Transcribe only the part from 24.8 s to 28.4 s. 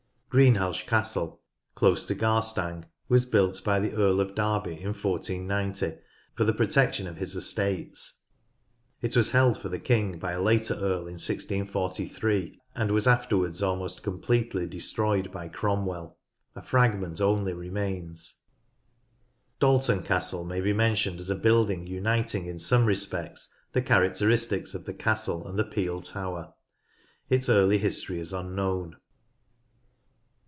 the castle and the peel tower. Its early history is